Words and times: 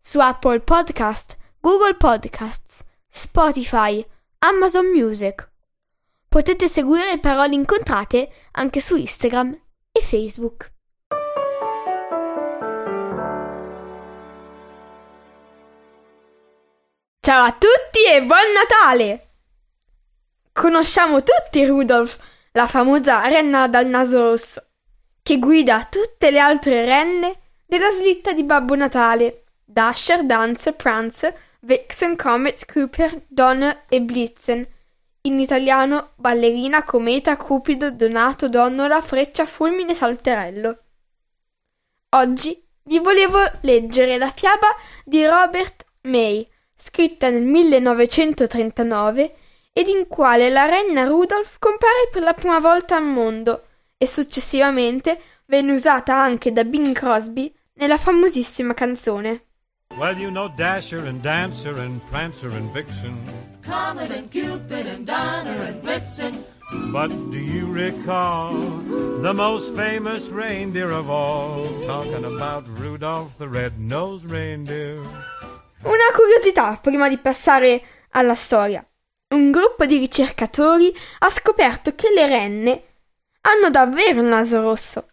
su 0.01 0.21
Apple 0.21 0.61
Podcast, 0.61 1.37
Google 1.59 1.97
Podcasts, 1.97 2.89
Spotify, 3.11 4.07
Amazon 4.39 4.93
Music. 4.93 5.51
Potete 6.29 6.69
seguire 6.69 7.19
Parole 7.19 7.57
Incontrate 7.57 8.31
anche 8.53 8.81
su 8.81 8.95
Instagram 8.95 9.61
e 9.91 10.01
Facebook. 10.01 10.73
Ciao 17.23 17.43
a 17.43 17.51
tutti 17.51 18.05
e 18.09 18.23
buon 18.23 18.53
Natale! 18.55 19.31
Conosciamo 20.53 21.25
tutti 21.25 21.67
Rudolph, 21.67 22.35
la 22.57 22.67
famosa 22.67 23.21
renna 23.29 23.69
dal 23.69 23.87
naso 23.87 24.31
rosso, 24.31 24.65
che 25.23 25.39
guida 25.39 25.87
tutte 25.91 26.31
le 26.31 26.39
altre 26.39 26.87
renne 26.87 27.39
della 27.67 27.91
slitta 27.91 28.33
di 28.33 28.45
Babbo 28.45 28.75
Natale, 28.75 29.45
Dasher, 29.63 30.25
Dancer, 30.25 30.75
Prancer, 30.75 31.37
Vixen, 31.61 32.17
Comet, 32.17 32.65
Cooper, 32.65 33.25
Donner 33.27 33.85
e 33.91 34.01
Blitzen. 34.01 34.67
In 35.23 35.39
italiano 35.39 36.13
ballerina, 36.15 36.83
cometa, 36.85 37.37
cupido, 37.37 37.91
donato, 37.91 38.49
donnola, 38.49 39.03
freccia, 39.03 39.45
fulmine, 39.45 39.93
salterello. 39.93 40.79
Oggi 42.11 42.67
vi 42.85 42.99
volevo 43.01 43.39
leggere 43.63 44.17
la 44.17 44.31
fiaba 44.31 44.69
di 45.05 45.27
Robert 45.27 45.85
May, 46.03 46.49
scritta 46.75 47.29
nel 47.29 47.43
1939 47.43 49.37
ed 49.79 49.89
in 49.89 50.07
quale 50.09 50.49
la 50.49 50.65
renna 50.65 51.05
Rudolph 51.05 51.59
compare 51.59 52.09
per 52.11 52.23
la 52.23 52.33
prima 52.33 52.59
volta 52.61 52.97
al 52.97 53.05
mondo 53.05 53.65
e 53.99 54.07
successivamente 54.07 55.21
venne 55.49 55.75
usata 55.75 56.15
anche 56.19 56.51
da 56.51 56.65
Bing 56.65 56.95
Crosby 56.95 57.55
nella 57.75 57.99
famosissima 57.99 58.73
canzone. 58.73 59.43
Well, 59.99 60.17
you 60.17 60.31
know 60.31 60.49
Dasher 60.49 61.07
and 61.07 61.21
Dancer 61.21 61.79
and 61.79 62.01
Prancer 62.09 62.57
and 62.57 62.73
Vixen. 62.73 63.21
Comet 63.67 64.11
and 64.13 64.31
Cupid 64.31 64.87
and 64.87 65.05
Donner 65.05 65.67
and 65.67 65.83
Blitzen. 65.83 66.43
But 66.91 67.11
do 67.31 67.39
you 67.39 67.71
recall 67.71 68.55
the 69.21 69.35
most 69.35 69.75
famous 69.75 70.27
reindeer 70.29 70.91
of 70.91 71.11
all? 71.11 71.67
Talking 71.85 72.25
about 72.25 72.67
Rudolph 72.79 73.37
the 73.37 73.47
Red-Nosed 73.47 74.31
Reindeer. 74.31 75.01
Una 75.83 76.15
curiosità 76.15 76.79
prima 76.81 77.11
di 77.11 77.19
passare 77.19 77.83
alla 78.13 78.35
storia. 78.35 78.83
Un 79.29 79.51
gruppo 79.51 79.87
di 79.87 79.99
ricercatori 79.99 80.95
ha 81.21 81.31
scoperto 81.31 81.95
che 81.95 82.11
le 82.11 82.27
renne 82.27 82.85
hanno 83.41 83.71
davvero 83.71 84.21
il 84.21 84.27
naso 84.27 84.61
rosso. 84.61 85.09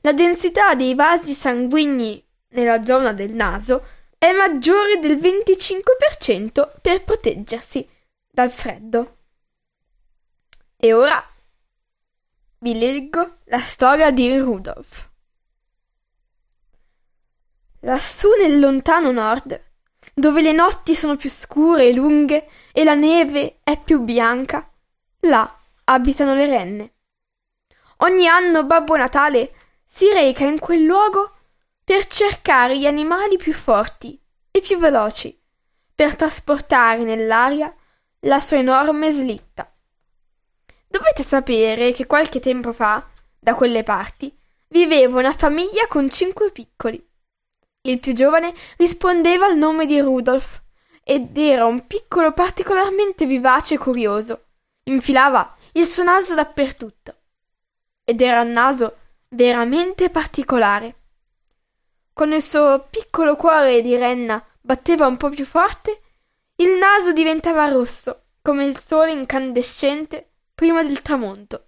La 0.00 0.12
densità 0.12 0.74
dei 0.74 0.94
vasi 0.96 1.32
sanguigni 1.32 2.24
nella 2.50 2.84
zona 2.84 3.12
del 3.12 3.32
naso 3.32 3.86
è 4.18 4.32
maggiore 4.32 4.98
del 4.98 5.16
25% 5.16 6.80
per 6.80 7.04
proteggersi 7.04 7.88
dal 8.28 8.50
freddo. 8.50 9.18
E 10.76 10.92
ora 10.92 11.24
vi 12.58 12.78
leggo 12.78 13.38
la 13.44 13.60
storia 13.60 14.10
di 14.10 14.36
Rudolph. 14.36 15.10
Lassù 17.80 18.28
nel 18.40 18.58
lontano 18.58 19.12
nord, 19.12 19.60
dove 20.14 20.42
le 20.42 20.52
notti 20.52 20.94
sono 20.94 21.16
più 21.16 21.30
scure 21.30 21.88
e 21.88 21.92
lunghe 21.92 22.48
e 22.72 22.84
la 22.84 22.94
neve 22.94 23.58
è 23.62 23.78
più 23.78 24.00
bianca, 24.00 24.68
là 25.20 25.58
abitano 25.84 26.34
le 26.34 26.46
renne. 26.46 26.92
Ogni 27.98 28.26
anno 28.26 28.64
Babbo 28.64 28.96
Natale 28.96 29.54
si 29.84 30.12
reca 30.12 30.44
in 30.44 30.58
quel 30.58 30.82
luogo 30.82 31.36
per 31.84 32.06
cercare 32.06 32.78
gli 32.78 32.86
animali 32.86 33.36
più 33.36 33.52
forti 33.52 34.20
e 34.50 34.60
più 34.60 34.78
veloci, 34.78 35.38
per 35.94 36.16
trasportare 36.16 37.02
nell'aria 37.02 37.74
la 38.20 38.40
sua 38.40 38.58
enorme 38.58 39.10
slitta. 39.10 39.70
Dovete 40.86 41.22
sapere 41.22 41.92
che 41.92 42.06
qualche 42.06 42.40
tempo 42.40 42.72
fa, 42.72 43.02
da 43.38 43.54
quelle 43.54 43.82
parti, 43.82 44.36
viveva 44.68 45.18
una 45.18 45.32
famiglia 45.32 45.86
con 45.86 46.08
cinque 46.10 46.50
piccoli. 46.50 47.04
Il 47.84 47.98
più 47.98 48.12
giovane 48.12 48.54
rispondeva 48.76 49.46
al 49.46 49.56
nome 49.56 49.86
di 49.86 49.98
Rudolf 49.98 50.62
ed 51.02 51.36
era 51.36 51.64
un 51.66 51.86
piccolo 51.88 52.32
particolarmente 52.32 53.26
vivace 53.26 53.74
e 53.74 53.78
curioso. 53.78 54.44
Infilava 54.84 55.56
il 55.72 55.84
suo 55.84 56.04
naso 56.04 56.36
dappertutto. 56.36 57.14
Ed 58.04 58.20
era 58.20 58.42
un 58.42 58.50
naso 58.50 58.98
veramente 59.30 60.10
particolare. 60.10 60.96
Quando 62.12 62.36
il 62.36 62.42
suo 62.42 62.86
piccolo 62.88 63.34
cuore 63.34 63.82
di 63.82 63.96
renna 63.96 64.44
batteva 64.60 65.08
un 65.08 65.16
po' 65.16 65.30
più 65.30 65.44
forte, 65.44 66.02
il 66.56 66.72
naso 66.72 67.12
diventava 67.12 67.66
rosso, 67.66 68.26
come 68.42 68.64
il 68.64 68.76
sole 68.76 69.10
incandescente 69.10 70.34
prima 70.54 70.84
del 70.84 71.02
tramonto. 71.02 71.66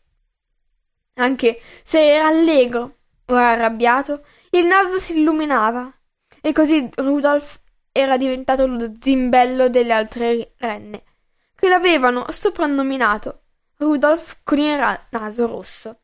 Anche 1.14 1.60
se 1.82 2.14
era 2.14 2.28
allegro 2.28 2.98
o 3.26 3.34
arrabbiato, 3.34 4.25
il 4.50 4.66
naso 4.66 4.98
si 4.98 5.19
illuminava 5.19 5.92
e 6.47 6.53
così 6.53 6.91
Rudolf 6.97 7.59
era 7.91 8.19
diventato 8.19 8.66
lo 8.66 8.93
zimbello 9.00 9.71
delle 9.71 9.94
altre 9.94 10.53
renne, 10.59 11.03
che 11.55 11.69
l'avevano 11.69 12.27
soprannominato 12.28 13.44
Rudolf 13.78 14.41
con 14.43 14.59
il 14.59 14.77
ra- 14.77 15.06
naso 15.09 15.47
rosso. 15.47 16.00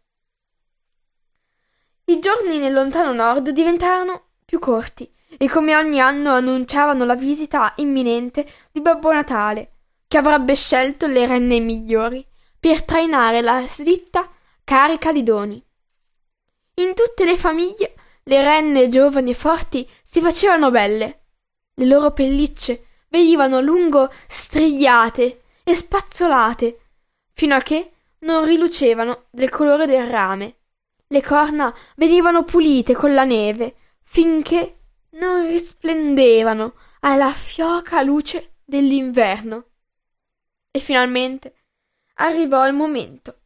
I 2.05 2.19
giorni 2.21 2.57
nel 2.57 2.73
lontano 2.73 3.13
nord 3.13 3.51
diventarono 3.51 4.29
più 4.47 4.59
corti 4.59 5.13
e 5.37 5.47
come 5.47 5.77
ogni 5.77 6.01
anno 6.01 6.31
annunciavano 6.31 7.05
la 7.05 7.17
visita 7.17 7.75
imminente 7.77 8.51
di 8.73 8.81
Babbo 8.81 9.13
Natale, 9.13 9.73
che 10.09 10.17
avrebbe 10.17 10.55
scelto 10.55 11.07
le 11.07 11.27
renne 11.27 11.61
migliori 11.61 12.27
per 12.59 12.83
trainare 12.85 13.43
la 13.43 13.67
slitta 13.67 14.27
carica 14.65 15.13
di 15.13 15.23
doni. 15.23 15.63
In 16.77 16.95
tutte 16.95 17.27
le 17.27 17.37
famiglie 17.37 17.95
le 18.25 18.43
renne 18.43 18.89
giovani 18.89 19.31
e 19.31 19.35
forti 19.35 19.89
si 20.05 20.21
facevano 20.21 20.71
belle. 20.71 21.25
Le 21.75 21.85
loro 21.87 22.13
pellicce 22.13 22.87
venivano 23.09 23.61
lungo 23.61 24.13
strigliate 24.29 25.43
e 25.65 25.75
spazzolate, 25.75 26.81
fino 27.33 27.55
a 27.55 27.61
che 27.61 27.93
non 28.21 28.45
rilucevano 28.45 29.27
del 29.31 29.51
colore 29.51 29.87
del 29.87 30.07
rame. 30.07 30.57
Le 31.07 31.23
corna 31.23 31.75
venivano 31.97 32.45
pulite 32.45 32.95
con 32.95 33.15
la 33.15 33.25
neve, 33.25 33.77
finché 34.03 34.79
non 35.11 35.47
risplendevano 35.47 36.75
alla 37.01 37.33
fioca 37.33 38.03
luce 38.03 38.57
dell'inverno. 38.65 39.65
E 40.71 40.79
finalmente 40.79 41.55
arrivò 42.15 42.67
il 42.67 42.75
momento. 42.75 43.39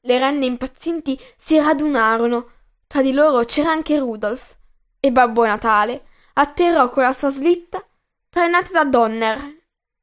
Le 0.00 0.18
renne 0.18 0.46
impazienti 0.46 1.18
si 1.36 1.58
radunarono. 1.58 2.50
Tra 2.92 3.00
di 3.00 3.14
loro 3.14 3.42
c'era 3.44 3.70
anche 3.70 3.98
Rudolf. 3.98 4.54
E 5.00 5.10
Babbo 5.10 5.46
Natale 5.46 6.08
atterrò 6.34 6.90
con 6.90 7.04
la 7.04 7.14
sua 7.14 7.30
slitta, 7.30 7.82
trainata 8.28 8.70
da 8.70 8.84
Donner, 8.84 9.40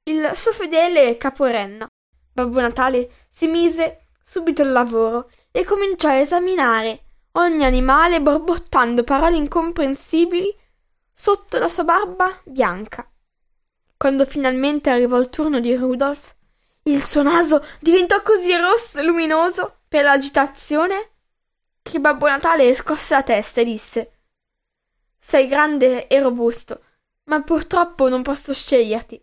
il 0.05 0.31
suo 0.33 0.51
fedele 0.53 1.15
caporenna. 1.15 1.87
Babbo 2.33 2.59
Natale 2.59 3.11
si 3.29 3.45
mise 3.45 4.07
subito 4.23 4.63
al 4.63 4.71
lavoro 4.71 5.29
e 5.51 5.63
cominciò 5.65 6.07
a 6.07 6.15
esaminare 6.15 7.03
ogni 7.33 7.63
animale 7.63 8.23
borbottando 8.23 9.03
parole 9.03 9.37
incomprensibili 9.37 10.51
sotto 11.13 11.59
la 11.59 11.69
sua 11.69 11.83
barba 11.83 12.41
bianca. 12.43 13.07
Quando 13.97 14.25
finalmente 14.25 14.89
arrivò 14.89 15.19
il 15.19 15.29
turno 15.29 15.59
di 15.59 15.75
Rudolf, 15.75 16.33
il 16.85 17.03
suo 17.03 17.21
naso 17.21 17.63
diventò 17.79 18.23
così 18.23 18.57
rosso 18.57 18.97
e 18.97 19.03
luminoso 19.03 19.81
per 19.87 20.05
l'agitazione 20.05 21.11
che 21.81 21.99
Babbo 21.99 22.27
Natale 22.27 22.73
scosse 22.75 23.15
la 23.15 23.23
testa 23.23 23.61
e 23.61 23.65
disse 23.65 24.11
Sei 25.17 25.47
grande 25.47 26.07
e 26.07 26.19
robusto, 26.19 26.83
ma 27.25 27.41
purtroppo 27.41 28.07
non 28.09 28.21
posso 28.21 28.53
sceglierti. 28.53 29.21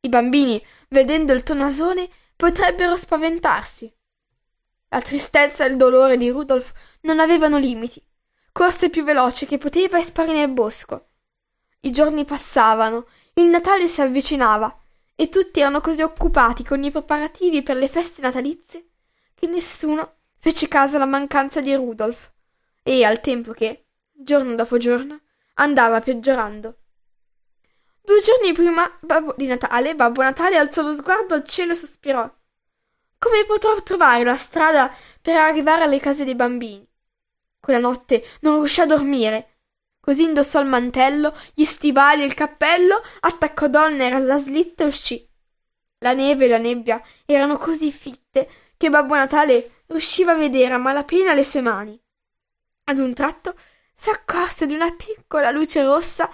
I 0.00 0.08
bambini, 0.08 0.64
vedendo 0.88 1.32
il 1.32 1.42
tuo 1.42 1.54
nasone, 1.54 2.08
potrebbero 2.36 2.96
spaventarsi. 2.96 3.92
La 4.88 5.00
tristezza 5.00 5.64
e 5.64 5.68
il 5.68 5.76
dolore 5.76 6.16
di 6.16 6.28
Rudolf 6.28 6.72
non 7.02 7.20
avevano 7.20 7.58
limiti. 7.58 8.04
Corse 8.52 8.90
più 8.90 9.04
veloce 9.04 9.46
che 9.46 9.58
poteva 9.58 9.98
e 9.98 10.02
sparì 10.02 10.32
nel 10.32 10.50
bosco. 10.50 11.08
I 11.80 11.90
giorni 11.90 12.24
passavano, 12.24 13.06
il 13.34 13.44
Natale 13.44 13.88
si 13.88 14.00
avvicinava 14.00 14.78
e 15.14 15.28
tutti 15.28 15.60
erano 15.60 15.80
così 15.80 16.02
occupati 16.02 16.64
con 16.64 16.82
i 16.84 16.90
preparativi 16.90 17.62
per 17.62 17.76
le 17.76 17.88
feste 17.88 18.20
natalizie 18.22 18.88
che 19.34 19.46
nessuno 19.46 20.16
fece 20.42 20.66
caso 20.66 20.96
alla 20.96 21.06
mancanza 21.06 21.60
di 21.60 21.72
Rudolf 21.72 22.32
e 22.82 23.04
al 23.04 23.20
tempo 23.20 23.52
che, 23.52 23.86
giorno 24.10 24.56
dopo 24.56 24.76
giorno, 24.76 25.20
andava 25.54 26.00
peggiorando. 26.00 26.78
Due 28.00 28.20
giorni 28.20 28.52
prima 28.52 28.90
Babbo 29.02 29.34
di 29.36 29.46
Natale, 29.46 29.94
Babbo 29.94 30.20
Natale 30.20 30.56
alzò 30.56 30.82
lo 30.82 30.94
sguardo 30.94 31.34
al 31.34 31.44
cielo 31.44 31.70
e 31.70 31.76
sospirò. 31.76 32.28
Come 33.18 33.44
potrò 33.46 33.80
trovare 33.84 34.24
la 34.24 34.34
strada 34.34 34.92
per 35.20 35.36
arrivare 35.36 35.84
alle 35.84 36.00
case 36.00 36.24
dei 36.24 36.34
bambini? 36.34 36.84
Quella 37.60 37.78
notte 37.78 38.26
non 38.40 38.56
riuscì 38.56 38.80
a 38.80 38.86
dormire. 38.86 39.58
Così 40.00 40.24
indossò 40.24 40.60
il 40.60 40.66
mantello, 40.66 41.38
gli 41.54 41.62
stivali 41.62 42.22
e 42.22 42.24
il 42.24 42.34
cappello, 42.34 43.00
attaccò 43.20 43.68
Donner 43.68 44.14
alla 44.14 44.38
slitta 44.38 44.82
e 44.82 44.86
uscì. 44.88 45.30
La 45.98 46.14
neve 46.14 46.46
e 46.46 46.48
la 46.48 46.58
nebbia 46.58 47.00
erano 47.26 47.56
così 47.56 47.92
fitte 47.92 48.48
che 48.76 48.90
Babbo 48.90 49.14
Natale 49.14 49.81
riusciva 49.92 50.32
a 50.32 50.36
vedere 50.36 50.74
a 50.74 50.78
malapena 50.78 51.32
le 51.32 51.44
sue 51.44 51.60
mani. 51.60 51.98
Ad 52.84 52.98
un 52.98 53.14
tratto 53.14 53.54
si 53.94 54.10
accorse 54.10 54.66
di 54.66 54.74
una 54.74 54.92
piccola 54.92 55.52
luce 55.52 55.84
rossa 55.84 56.28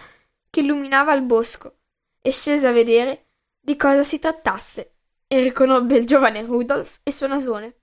che 0.48 0.60
illuminava 0.60 1.12
il 1.12 1.22
bosco 1.22 1.76
e 2.22 2.32
scese 2.32 2.66
a 2.66 2.72
vedere 2.72 3.26
di 3.60 3.76
cosa 3.76 4.02
si 4.02 4.18
trattasse 4.18 4.94
e 5.26 5.42
riconobbe 5.42 5.96
il 5.96 6.06
giovane 6.06 6.42
Rudolf 6.42 7.00
e 7.02 7.12
suo 7.12 7.26
nasone. 7.26 7.76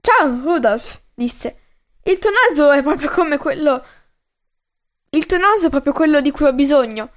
Ciao, 0.00 0.40
Rudolf, 0.42 1.00
disse. 1.14 1.60
Il 2.02 2.18
tuo 2.18 2.30
naso 2.30 2.72
è 2.72 2.82
proprio 2.82 3.10
come 3.10 3.36
quello. 3.36 3.84
Il 5.10 5.26
tuo 5.26 5.38
naso 5.38 5.68
è 5.68 5.70
proprio 5.70 5.92
quello 5.92 6.20
di 6.20 6.30
cui 6.30 6.46
ho 6.46 6.52
bisogno. 6.52 7.12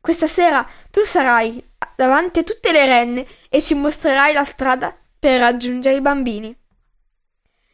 Questa 0.00 0.26
sera 0.26 0.68
tu 0.90 1.02
sarai 1.04 1.64
davanti 1.96 2.40
a 2.40 2.42
tutte 2.42 2.72
le 2.72 2.84
renne 2.86 3.26
e 3.48 3.62
ci 3.62 3.74
mostrerai 3.74 4.32
la 4.32 4.44
strada 4.44 4.96
per 5.18 5.38
raggiungere 5.38 5.96
i 5.96 6.00
bambini. 6.00 6.54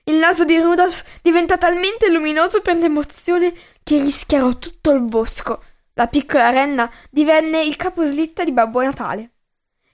Il 0.09 0.17
naso 0.17 0.47
di 0.47 0.59
Rudolf 0.59 1.05
diventa 1.21 1.59
talmente 1.59 2.09
luminoso 2.09 2.63
per 2.63 2.77
l'emozione 2.77 3.53
che 3.83 4.01
rischiarò 4.01 4.57
tutto 4.57 4.91
il 4.93 5.03
bosco. 5.03 5.63
La 5.93 6.07
piccola 6.07 6.49
renna 6.49 6.91
divenne 7.11 7.63
il 7.63 7.77
caposlitta 7.77 8.43
di 8.43 8.53
Babbo 8.53 8.81
Natale. 8.81 9.33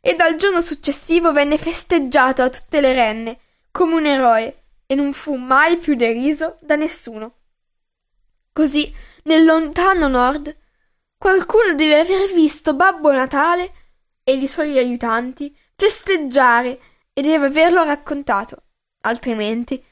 E 0.01 0.15
dal 0.15 0.37
giorno 0.37 0.61
successivo 0.61 1.33
venne 1.33 1.59
festeggiato 1.59 2.43
a 2.43 2.49
tutte 2.49 2.81
le 2.81 2.93
renne, 2.93 3.41
come 3.73 3.95
un 3.95 4.07
eroe, 4.07 4.67
e 4.87 4.95
non 4.95 5.13
fu 5.13 5.35
mai 5.35 5.79
più 5.79 5.97
deriso 5.97 6.59
da 6.61 6.77
nessuno. 6.77 7.39
Così, 8.53 8.95
nel 9.25 9.45
lontano 9.45 10.07
nord, 10.07 10.57
qualcuno 11.19 11.75
deve 11.75 11.99
aver 11.99 12.33
visto 12.33 12.75
Babbo 12.75 13.11
Natale 13.11 13.73
e 14.23 14.35
i 14.35 14.47
suoi 14.47 14.79
aiutanti 14.79 15.57
festeggiare 15.75 16.81
e 17.13 17.21
deve 17.21 17.47
averlo 17.47 17.83
raccontato, 17.83 18.63
altrimenti 19.01 19.85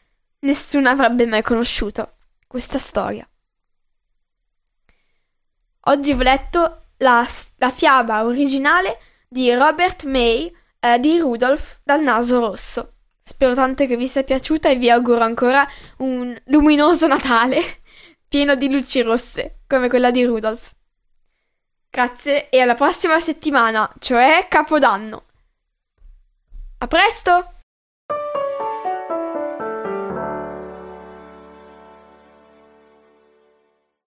nessuno 0.42 0.88
avrebbe 0.88 1.26
mai 1.26 1.42
conosciuto 1.42 2.16
questa 2.46 2.78
storia. 2.78 3.26
Oggi 5.86 6.12
ho 6.12 6.22
letto 6.22 6.84
la, 6.98 7.26
la 7.56 7.70
fiaba 7.70 8.24
originale 8.24 8.98
di 9.28 9.52
Robert 9.52 10.04
May 10.04 10.54
eh, 10.78 11.00
di 11.00 11.18
Rudolf 11.18 11.80
dal 11.82 12.02
naso 12.02 12.38
rosso. 12.38 12.94
Spero 13.20 13.54
tanto 13.54 13.86
che 13.86 13.96
vi 13.96 14.08
sia 14.08 14.24
piaciuta 14.24 14.68
e 14.68 14.76
vi 14.76 14.90
auguro 14.90 15.20
ancora 15.20 15.66
un 15.98 16.36
luminoso 16.46 17.06
Natale 17.06 17.82
pieno 18.28 18.54
di 18.54 18.70
luci 18.70 19.02
rosse, 19.02 19.60
come 19.66 19.88
quella 19.88 20.10
di 20.10 20.24
Rudolf. 20.24 20.72
Grazie 21.90 22.48
e 22.48 22.60
alla 22.60 22.74
prossima 22.74 23.20
settimana, 23.20 23.92
cioè 23.98 24.46
Capodanno. 24.48 25.24
A 26.78 26.86
presto! 26.86 27.61